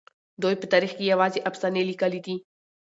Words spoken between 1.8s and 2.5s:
ليکلي دي.